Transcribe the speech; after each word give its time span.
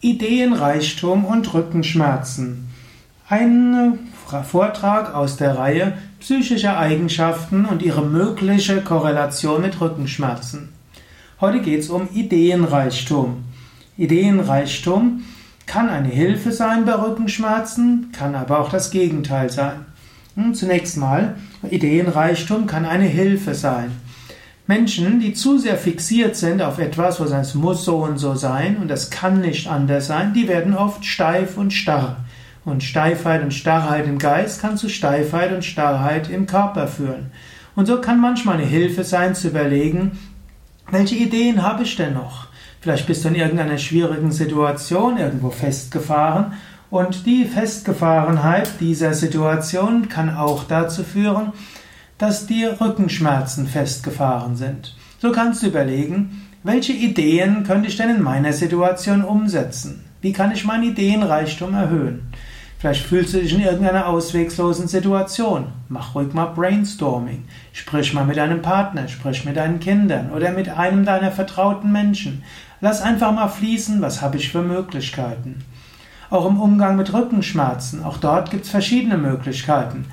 Ideenreichtum 0.00 1.24
und 1.24 1.52
Rückenschmerzen. 1.52 2.68
Ein 3.28 3.98
Vortrag 4.44 5.12
aus 5.12 5.36
der 5.36 5.58
Reihe 5.58 5.94
Psychische 6.20 6.76
Eigenschaften 6.76 7.64
und 7.64 7.82
ihre 7.82 8.02
mögliche 8.02 8.80
Korrelation 8.80 9.62
mit 9.62 9.80
Rückenschmerzen. 9.80 10.68
Heute 11.40 11.60
geht 11.60 11.80
es 11.80 11.90
um 11.90 12.08
Ideenreichtum. 12.12 13.44
Ideenreichtum 13.96 15.24
kann 15.66 15.88
eine 15.88 16.08
Hilfe 16.08 16.52
sein 16.52 16.84
bei 16.84 16.94
Rückenschmerzen, 16.94 18.12
kann 18.12 18.36
aber 18.36 18.60
auch 18.60 18.70
das 18.70 18.92
Gegenteil 18.92 19.50
sein. 19.50 19.84
Hm, 20.36 20.54
zunächst 20.54 20.96
mal, 20.96 21.34
Ideenreichtum 21.68 22.66
kann 22.66 22.84
eine 22.84 23.06
Hilfe 23.06 23.54
sein. 23.54 23.90
Menschen, 24.68 25.18
die 25.18 25.32
zu 25.32 25.56
sehr 25.56 25.78
fixiert 25.78 26.36
sind 26.36 26.60
auf 26.60 26.78
etwas, 26.78 27.18
wo 27.18 27.24
es 27.24 27.54
muss 27.54 27.86
so 27.86 28.04
und 28.04 28.18
so 28.18 28.34
sein 28.34 28.76
und 28.76 28.88
das 28.88 29.08
kann 29.08 29.40
nicht 29.40 29.66
anders 29.66 30.08
sein, 30.08 30.34
die 30.34 30.46
werden 30.46 30.76
oft 30.76 31.06
steif 31.06 31.56
und 31.56 31.72
starr. 31.72 32.18
Und 32.66 32.84
Steifheit 32.84 33.42
und 33.42 33.54
Starrheit 33.54 34.06
im 34.06 34.18
Geist 34.18 34.60
kann 34.60 34.76
zu 34.76 34.90
Steifheit 34.90 35.54
und 35.54 35.64
Starrheit 35.64 36.28
im 36.28 36.46
Körper 36.46 36.86
führen. 36.86 37.32
Und 37.76 37.86
so 37.86 37.98
kann 38.02 38.20
manchmal 38.20 38.56
eine 38.56 38.66
Hilfe 38.66 39.04
sein, 39.04 39.34
zu 39.34 39.48
überlegen, 39.48 40.18
welche 40.90 41.14
Ideen 41.14 41.62
habe 41.62 41.84
ich 41.84 41.96
denn 41.96 42.12
noch? 42.12 42.48
Vielleicht 42.82 43.06
bist 43.06 43.24
du 43.24 43.28
in 43.28 43.36
irgendeiner 43.36 43.78
schwierigen 43.78 44.32
Situation 44.32 45.16
irgendwo 45.16 45.48
festgefahren 45.48 46.52
und 46.90 47.24
die 47.24 47.46
Festgefahrenheit 47.46 48.68
dieser 48.80 49.14
Situation 49.14 50.10
kann 50.10 50.36
auch 50.36 50.64
dazu 50.64 51.04
führen, 51.04 51.54
dass 52.18 52.46
die 52.46 52.64
Rückenschmerzen 52.64 53.66
festgefahren 53.66 54.56
sind. 54.56 54.94
So 55.20 55.32
kannst 55.32 55.62
du 55.62 55.68
überlegen, 55.68 56.42
welche 56.64 56.92
Ideen 56.92 57.62
könnte 57.64 57.88
ich 57.88 57.96
denn 57.96 58.10
in 58.10 58.22
meiner 58.22 58.52
Situation 58.52 59.22
umsetzen? 59.22 60.04
Wie 60.20 60.32
kann 60.32 60.50
ich 60.50 60.64
meinen 60.64 60.90
Ideenreichtum 60.90 61.74
erhöhen? 61.74 62.32
Vielleicht 62.78 63.06
fühlst 63.06 63.34
du 63.34 63.38
dich 63.38 63.52
in 63.52 63.60
irgendeiner 63.60 64.06
ausweglosen 64.06 64.86
Situation. 64.86 65.66
Mach 65.88 66.14
ruhig 66.14 66.32
mal 66.32 66.46
Brainstorming. 66.46 67.44
Sprich 67.72 68.14
mal 68.14 68.24
mit 68.24 68.36
deinem 68.36 68.62
Partner, 68.62 69.08
sprich 69.08 69.44
mit 69.44 69.56
deinen 69.56 69.80
Kindern 69.80 70.30
oder 70.30 70.52
mit 70.52 70.68
einem 70.68 71.04
deiner 71.04 71.32
vertrauten 71.32 71.90
Menschen. 71.90 72.44
Lass 72.80 73.02
einfach 73.02 73.32
mal 73.32 73.48
fließen, 73.48 74.00
was 74.00 74.22
habe 74.22 74.36
ich 74.36 74.50
für 74.52 74.62
Möglichkeiten. 74.62 75.64
Auch 76.30 76.46
im 76.46 76.60
Umgang 76.60 76.96
mit 76.96 77.12
Rückenschmerzen, 77.12 78.04
auch 78.04 78.18
dort 78.18 78.50
gibt 78.50 78.64
es 78.64 78.70
verschiedene 78.70 79.18
Möglichkeiten. 79.18 80.06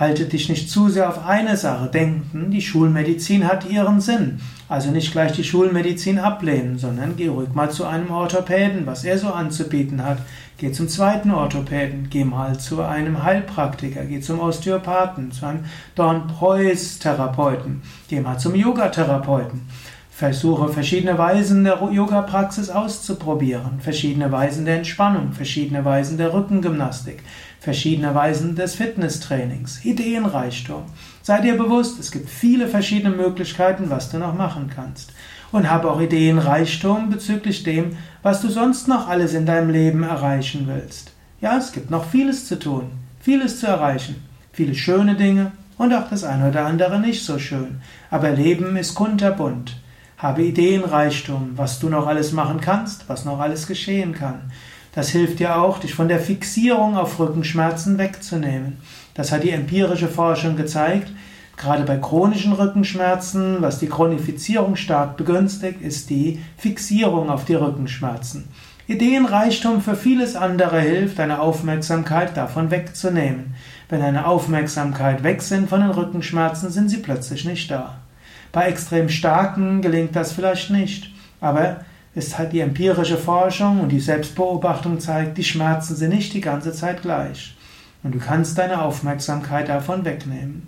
Halte 0.00 0.24
dich 0.24 0.48
nicht 0.48 0.70
zu 0.70 0.88
sehr 0.88 1.10
auf 1.10 1.26
eine 1.26 1.58
Sache. 1.58 1.90
Denken, 1.90 2.50
die 2.50 2.62
Schulmedizin 2.62 3.46
hat 3.46 3.68
ihren 3.68 4.00
Sinn. 4.00 4.40
Also 4.66 4.90
nicht 4.90 5.12
gleich 5.12 5.32
die 5.32 5.44
Schulmedizin 5.44 6.18
ablehnen, 6.18 6.78
sondern 6.78 7.16
geh 7.16 7.28
ruhig 7.28 7.52
mal 7.52 7.70
zu 7.70 7.84
einem 7.84 8.10
Orthopäden, 8.10 8.86
was 8.86 9.04
er 9.04 9.18
so 9.18 9.28
anzubieten 9.28 10.02
hat. 10.02 10.16
Geh 10.56 10.72
zum 10.72 10.88
zweiten 10.88 11.30
Orthopäden, 11.30 12.08
geh 12.08 12.24
mal 12.24 12.58
zu 12.58 12.80
einem 12.80 13.22
Heilpraktiker, 13.22 14.06
geh 14.06 14.20
zum 14.20 14.40
Osteopathen, 14.40 15.32
zu 15.32 15.44
einem 15.44 15.66
Dorn-Preuß-Therapeuten, 15.96 17.82
geh 18.08 18.20
mal 18.20 18.38
zum 18.38 18.54
Yogatherapeuten. 18.54 19.68
Versuche 20.10 20.68
verschiedene 20.68 21.16
Weisen 21.16 21.64
der 21.64 21.80
Yoga-Praxis 21.90 22.68
auszuprobieren, 22.68 23.80
verschiedene 23.80 24.30
Weisen 24.30 24.66
der 24.66 24.76
Entspannung, 24.76 25.32
verschiedene 25.32 25.84
Weisen 25.84 26.18
der 26.18 26.34
Rückengymnastik, 26.34 27.22
verschiedene 27.58 28.14
Weisen 28.14 28.54
des 28.54 28.74
Fitnesstrainings, 28.74 29.84
Ideenreichtum. 29.84 30.82
Sei 31.22 31.40
dir 31.40 31.56
bewusst, 31.56 31.98
es 32.00 32.10
gibt 32.10 32.28
viele 32.28 32.68
verschiedene 32.68 33.16
Möglichkeiten, 33.16 33.88
was 33.88 34.10
du 34.10 34.18
noch 34.18 34.34
machen 34.34 34.70
kannst. 34.74 35.12
Und 35.52 35.70
habe 35.70 35.90
auch 35.90 36.00
Ideenreichtum 36.00 37.10
bezüglich 37.10 37.62
dem, 37.62 37.96
was 38.22 38.40
du 38.42 38.48
sonst 38.48 38.88
noch 38.88 39.08
alles 39.08 39.34
in 39.34 39.46
deinem 39.46 39.70
Leben 39.70 40.02
erreichen 40.02 40.66
willst. 40.66 41.12
Ja, 41.40 41.56
es 41.56 41.72
gibt 41.72 41.90
noch 41.90 42.04
vieles 42.04 42.46
zu 42.46 42.58
tun, 42.58 42.90
vieles 43.20 43.60
zu 43.60 43.66
erreichen, 43.66 44.16
viele 44.52 44.74
schöne 44.74 45.14
Dinge 45.14 45.52
und 45.78 45.94
auch 45.94 46.10
das 46.10 46.24
eine 46.24 46.50
oder 46.50 46.66
andere 46.66 47.00
nicht 47.00 47.24
so 47.24 47.38
schön. 47.38 47.80
Aber 48.10 48.30
Leben 48.30 48.76
ist 48.76 48.94
kunterbunt. 48.94 49.80
Habe 50.20 50.42
Ideenreichtum, 50.42 51.52
was 51.56 51.78
du 51.78 51.88
noch 51.88 52.06
alles 52.06 52.32
machen 52.32 52.60
kannst, 52.60 53.08
was 53.08 53.24
noch 53.24 53.40
alles 53.40 53.66
geschehen 53.66 54.12
kann. 54.12 54.50
Das 54.94 55.08
hilft 55.08 55.38
dir 55.38 55.56
auch, 55.56 55.78
dich 55.78 55.94
von 55.94 56.08
der 56.08 56.20
Fixierung 56.20 56.98
auf 56.98 57.18
Rückenschmerzen 57.18 57.96
wegzunehmen. 57.96 58.76
Das 59.14 59.32
hat 59.32 59.44
die 59.44 59.50
empirische 59.50 60.08
Forschung 60.08 60.56
gezeigt. 60.56 61.10
Gerade 61.56 61.84
bei 61.84 61.96
chronischen 61.96 62.52
Rückenschmerzen, 62.52 63.62
was 63.62 63.78
die 63.78 63.88
Chronifizierung 63.88 64.76
stark 64.76 65.16
begünstigt, 65.16 65.80
ist 65.80 66.10
die 66.10 66.38
Fixierung 66.58 67.30
auf 67.30 67.46
die 67.46 67.54
Rückenschmerzen. 67.54 68.48
Ideenreichtum 68.88 69.80
für 69.80 69.96
vieles 69.96 70.36
andere 70.36 70.80
hilft, 70.80 71.18
deine 71.18 71.40
Aufmerksamkeit 71.40 72.36
davon 72.36 72.70
wegzunehmen. 72.70 73.54
Wenn 73.88 74.00
deine 74.00 74.26
Aufmerksamkeit 74.26 75.22
weg 75.22 75.40
sind 75.40 75.70
von 75.70 75.80
den 75.80 75.90
Rückenschmerzen, 75.90 76.70
sind 76.70 76.90
sie 76.90 76.98
plötzlich 76.98 77.46
nicht 77.46 77.70
da. 77.70 78.00
Bei 78.52 78.66
extrem 78.66 79.08
starken 79.08 79.80
gelingt 79.80 80.16
das 80.16 80.32
vielleicht 80.32 80.70
nicht, 80.70 81.12
aber 81.40 81.84
es 82.14 82.36
hat 82.38 82.52
die 82.52 82.60
empirische 82.60 83.16
Forschung 83.16 83.80
und 83.80 83.90
die 83.90 84.00
Selbstbeobachtung 84.00 84.98
zeigt, 84.98 85.38
die 85.38 85.44
Schmerzen 85.44 85.94
sind 85.94 86.10
nicht 86.10 86.34
die 86.34 86.40
ganze 86.40 86.72
Zeit 86.72 87.02
gleich. 87.02 87.54
Und 88.02 88.14
du 88.14 88.18
kannst 88.18 88.58
deine 88.58 88.82
Aufmerksamkeit 88.82 89.68
davon 89.68 90.04
wegnehmen. 90.04 90.66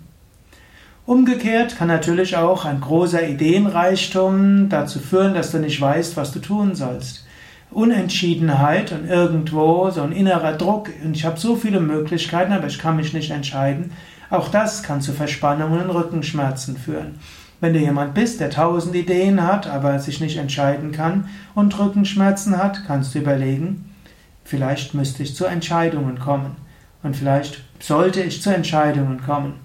Umgekehrt 1.05 1.77
kann 1.77 1.89
natürlich 1.89 2.37
auch 2.37 2.63
ein 2.63 2.79
großer 2.79 3.27
Ideenreichtum 3.27 4.69
dazu 4.69 4.99
führen, 4.99 5.33
dass 5.33 5.51
du 5.51 5.59
nicht 5.59 5.81
weißt, 5.81 6.15
was 6.15 6.31
du 6.31 6.39
tun 6.39 6.75
sollst. 6.75 7.25
Unentschiedenheit 7.71 8.93
und 8.93 9.09
irgendwo 9.09 9.89
so 9.89 10.01
ein 10.01 10.13
innerer 10.13 10.53
Druck 10.53 10.89
und 11.03 11.17
ich 11.17 11.25
habe 11.25 11.39
so 11.39 11.57
viele 11.57 11.81
Möglichkeiten, 11.81 12.53
aber 12.53 12.67
ich 12.67 12.79
kann 12.79 12.95
mich 12.95 13.11
nicht 13.11 13.31
entscheiden. 13.31 13.91
Auch 14.29 14.47
das 14.47 14.83
kann 14.83 15.01
zu 15.01 15.11
Verspannungen 15.11 15.81
und 15.81 15.89
Rückenschmerzen 15.89 16.77
führen. 16.77 17.19
Wenn 17.63 17.71
du 17.71 17.79
jemand 17.79 18.13
bist, 18.13 18.41
der 18.41 18.49
tausend 18.49 18.93
Ideen 18.93 19.41
hat, 19.41 19.67
aber 19.67 19.97
sich 19.97 20.19
nicht 20.19 20.35
entscheiden 20.35 20.91
kann 20.91 21.29
und 21.55 21.79
Rückenschmerzen 21.79 22.57
hat, 22.57 22.83
kannst 22.85 23.15
du 23.15 23.19
überlegen, 23.19 23.89
vielleicht 24.43 24.93
müsste 24.93 25.23
ich 25.23 25.33
zu 25.33 25.45
Entscheidungen 25.45 26.19
kommen. 26.19 26.57
Und 27.03 27.15
vielleicht 27.15 27.63
sollte 27.79 28.21
ich 28.21 28.41
zu 28.41 28.53
Entscheidungen 28.53 29.23
kommen. 29.23 29.61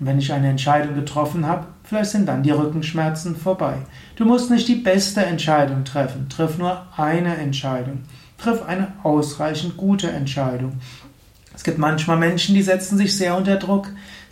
Und 0.00 0.06
wenn 0.06 0.18
ich 0.18 0.32
eine 0.32 0.48
Entscheidung 0.48 0.94
getroffen 0.94 1.46
habe, 1.46 1.66
vielleicht 1.84 2.12
sind 2.12 2.26
dann 2.26 2.42
die 2.42 2.52
Rückenschmerzen 2.52 3.36
vorbei. 3.36 3.74
Du 4.16 4.24
musst 4.24 4.50
nicht 4.50 4.66
die 4.66 4.76
beste 4.76 5.22
Entscheidung 5.22 5.84
treffen. 5.84 6.30
Triff 6.30 6.56
nur 6.56 6.86
eine 6.96 7.36
Entscheidung. 7.36 8.04
Triff 8.38 8.62
eine 8.62 8.94
ausreichend 9.02 9.76
gute 9.76 10.10
Entscheidung. 10.10 10.80
Es 11.54 11.64
gibt 11.64 11.76
manchmal 11.76 12.16
Menschen, 12.16 12.54
die 12.54 12.62
setzen 12.62 12.96
sich 12.96 13.14
sehr 13.14 13.36
unter 13.36 13.56
Druck. 13.56 13.88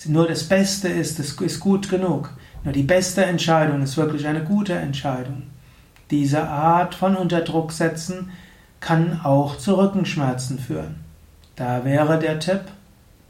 Nur 0.06 0.26
das 0.26 0.44
Beste 0.44 0.88
ist, 0.88 1.18
es 1.18 1.32
ist 1.32 1.60
gut 1.60 1.90
genug. 1.90 2.30
Nur 2.62 2.72
die 2.72 2.82
beste 2.82 3.24
Entscheidung 3.24 3.82
ist 3.82 3.96
wirklich 3.96 4.26
eine 4.26 4.44
gute 4.44 4.74
Entscheidung. 4.74 5.44
Diese 6.10 6.42
Art 6.46 6.94
von 6.94 7.16
Unterdruck 7.16 7.72
setzen 7.72 8.30
kann 8.80 9.20
auch 9.22 9.56
zu 9.56 9.78
Rückenschmerzen 9.78 10.58
führen. 10.58 10.96
Da 11.56 11.84
wäre 11.84 12.18
der 12.18 12.38
Tipp, 12.38 12.62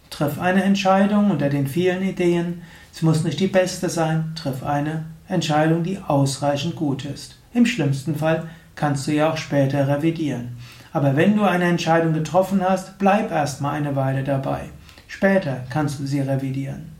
triff 0.08 0.40
eine 0.40 0.64
Entscheidung 0.64 1.30
unter 1.30 1.48
den 1.48 1.66
vielen 1.66 2.02
Ideen. 2.02 2.62
Es 2.92 3.02
muss 3.02 3.22
nicht 3.22 3.38
die 3.38 3.46
beste 3.46 3.88
sein, 3.88 4.32
triff 4.34 4.64
eine 4.64 5.04
Entscheidung, 5.28 5.84
die 5.84 5.98
ausreichend 5.98 6.74
gut 6.74 7.04
ist. 7.04 7.38
Im 7.54 7.66
schlimmsten 7.66 8.16
Fall 8.16 8.48
kannst 8.74 9.06
du 9.06 9.12
ja 9.12 9.32
auch 9.32 9.36
später 9.36 9.86
revidieren. 9.86 10.56
Aber 10.92 11.14
wenn 11.14 11.36
du 11.36 11.44
eine 11.44 11.64
Entscheidung 11.64 12.12
getroffen 12.12 12.62
hast, 12.68 12.98
bleib 12.98 13.30
erstmal 13.30 13.74
eine 13.74 13.94
Weile 13.94 14.24
dabei. 14.24 14.62
Später 15.06 15.64
kannst 15.70 16.00
du 16.00 16.06
sie 16.06 16.20
revidieren. 16.20 16.99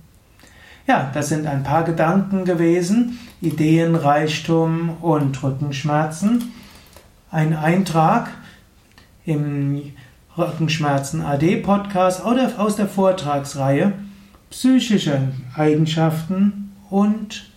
Ja, 0.90 1.08
das 1.14 1.28
sind 1.28 1.46
ein 1.46 1.62
paar 1.62 1.84
Gedanken 1.84 2.44
gewesen, 2.44 3.20
Ideenreichtum 3.40 4.96
und 5.00 5.40
Rückenschmerzen. 5.40 6.50
Ein 7.30 7.54
Eintrag 7.54 8.30
im 9.24 9.92
Rückenschmerzen 10.36 11.22
AD 11.22 11.58
Podcast 11.58 12.24
oder 12.26 12.50
aus 12.58 12.74
der 12.74 12.88
Vortragsreihe 12.88 13.92
Psychische 14.50 15.28
Eigenschaften 15.54 16.72
und 16.90 17.48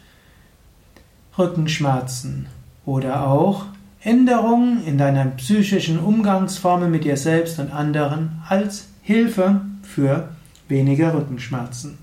Rückenschmerzen 1.35 2.45
oder 2.85 3.25
auch 3.25 3.65
Änderungen 4.01 4.85
in 4.85 4.99
deiner 4.99 5.25
psychischen 5.25 5.97
Umgangsformen 5.97 6.91
mit 6.91 7.03
dir 7.03 7.17
selbst 7.17 7.57
und 7.57 7.73
anderen 7.73 8.43
als 8.47 8.89
Hilfe 9.01 9.61
für 9.81 10.29
weniger 10.67 11.15
Rückenschmerzen. 11.15 12.02